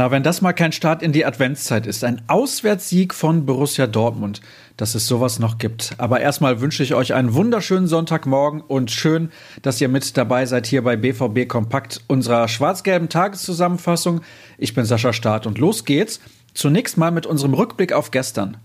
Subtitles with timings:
[0.00, 4.40] Na, wenn das mal kein Start in die Adventszeit ist, ein Auswärtssieg von Borussia Dortmund,
[4.78, 5.92] dass es sowas noch gibt.
[5.98, 10.66] Aber erstmal wünsche ich euch einen wunderschönen Sonntagmorgen und schön, dass ihr mit dabei seid
[10.66, 14.22] hier bei BVB Kompakt, unserer schwarz-gelben Tageszusammenfassung.
[14.56, 16.20] Ich bin Sascha Staat und los geht's.
[16.54, 18.56] Zunächst mal mit unserem Rückblick auf gestern.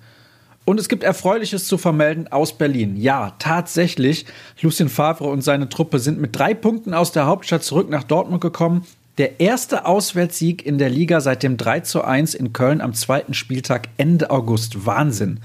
[0.65, 2.97] Und es gibt Erfreuliches zu vermelden aus Berlin.
[2.97, 4.25] Ja, tatsächlich.
[4.61, 8.41] Lucien Favre und seine Truppe sind mit drei Punkten aus der Hauptstadt zurück nach Dortmund
[8.41, 8.83] gekommen.
[9.19, 13.33] Der erste Auswärtssieg in der Liga seit dem 3 zu 1 in Köln am zweiten
[13.33, 14.85] Spieltag Ende August.
[14.85, 15.39] Wahnsinn.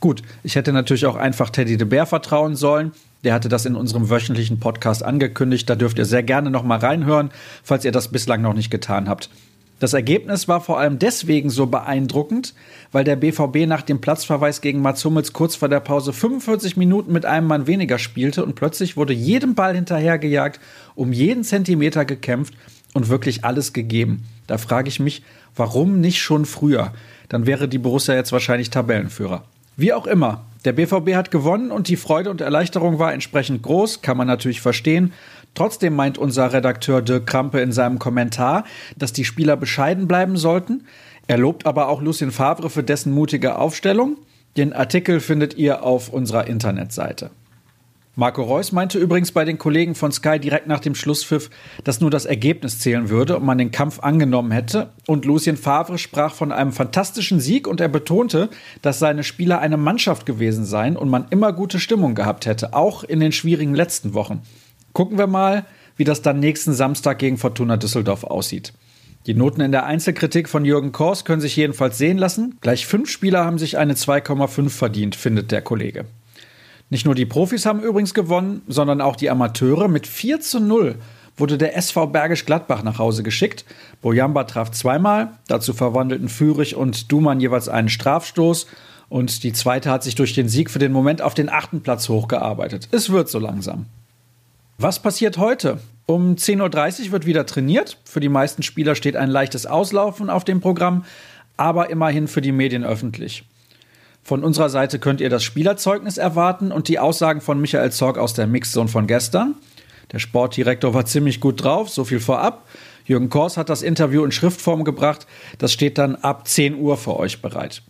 [0.00, 2.92] Gut, ich hätte natürlich auch einfach Teddy de Bär vertrauen sollen.
[3.24, 5.70] Der hatte das in unserem wöchentlichen Podcast angekündigt.
[5.70, 7.30] Da dürft ihr sehr gerne noch mal reinhören,
[7.64, 9.30] falls ihr das bislang noch nicht getan habt.
[9.78, 12.54] Das Ergebnis war vor allem deswegen so beeindruckend,
[12.90, 17.12] weil der BVB nach dem Platzverweis gegen Mats Hummels kurz vor der Pause 45 Minuten
[17.12, 20.58] mit einem Mann weniger spielte und plötzlich wurde jedem Ball hinterhergejagt,
[20.96, 22.54] um jeden Zentimeter gekämpft
[22.92, 24.24] und wirklich alles gegeben.
[24.48, 25.22] Da frage ich mich,
[25.54, 26.92] warum nicht schon früher?
[27.28, 29.44] Dann wäre die Borussia jetzt wahrscheinlich Tabellenführer.
[29.76, 34.02] Wie auch immer, der BVB hat gewonnen und die Freude und Erleichterung war entsprechend groß,
[34.02, 35.12] kann man natürlich verstehen.
[35.54, 38.64] Trotzdem meint unser Redakteur Dirk Krampe in seinem Kommentar,
[38.96, 40.84] dass die Spieler bescheiden bleiben sollten.
[41.26, 44.16] Er lobt aber auch Lucien Favre für dessen mutige Aufstellung.
[44.56, 47.30] Den Artikel findet ihr auf unserer Internetseite.
[48.18, 51.50] Marco Reus meinte übrigens bei den Kollegen von Sky direkt nach dem Schlusspfiff,
[51.84, 54.90] dass nur das Ergebnis zählen würde und man den Kampf angenommen hätte.
[55.06, 58.50] Und Lucien Favre sprach von einem fantastischen Sieg und er betonte,
[58.82, 63.04] dass seine Spieler eine Mannschaft gewesen seien und man immer gute Stimmung gehabt hätte, auch
[63.04, 64.42] in den schwierigen letzten Wochen.
[64.94, 65.64] Gucken wir mal,
[65.96, 68.72] wie das dann nächsten Samstag gegen Fortuna Düsseldorf aussieht.
[69.26, 72.56] Die Noten in der Einzelkritik von Jürgen Kors können sich jedenfalls sehen lassen.
[72.62, 76.04] Gleich fünf Spieler haben sich eine 2,5 verdient, findet der Kollege.
[76.90, 79.88] Nicht nur die Profis haben übrigens gewonnen, sondern auch die Amateure.
[79.88, 80.96] Mit 4 zu 0
[81.36, 83.64] wurde der SV Bergisch Gladbach nach Hause geschickt.
[84.00, 88.66] Bojamba traf zweimal, dazu verwandelten Fürich und Dumann jeweils einen Strafstoß.
[89.08, 92.08] Und die zweite hat sich durch den Sieg für den Moment auf den achten Platz
[92.08, 92.88] hochgearbeitet.
[92.90, 93.86] Es wird so langsam.
[94.78, 95.80] Was passiert heute?
[96.06, 97.98] Um 10.30 Uhr wird wieder trainiert.
[98.04, 101.04] Für die meisten Spieler steht ein leichtes Auslaufen auf dem Programm,
[101.56, 103.44] aber immerhin für die Medien öffentlich.
[104.28, 108.34] Von unserer Seite könnt ihr das Spielerzeugnis erwarten und die Aussagen von Michael Zorg aus
[108.34, 109.54] der Mixzone von gestern.
[110.12, 112.68] Der Sportdirektor war ziemlich gut drauf, so viel vorab.
[113.06, 115.26] Jürgen Kors hat das Interview in Schriftform gebracht.
[115.56, 117.80] Das steht dann ab 10 Uhr für euch bereit.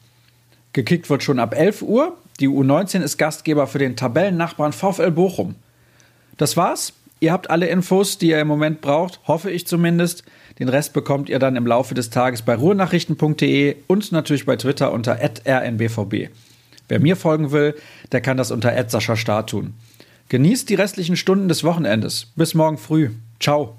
[0.75, 2.17] Gekickt wird schon ab 11 Uhr.
[2.39, 5.57] Die U19 ist Gastgeber für den Tabellennachbarn VfL Bochum.
[6.37, 6.93] Das war's.
[7.21, 10.25] Ihr habt alle Infos, die ihr im Moment braucht, hoffe ich zumindest.
[10.59, 14.93] Den Rest bekommt ihr dann im Laufe des Tages bei ruhenachrichten.de und natürlich bei Twitter
[14.93, 16.31] unter rnbvb.
[16.89, 17.75] Wer mir folgen will,
[18.13, 19.75] der kann das unter Sascha tun.
[20.29, 22.33] Genießt die restlichen Stunden des Wochenendes.
[22.37, 23.11] Bis morgen früh.
[23.41, 23.77] Ciao.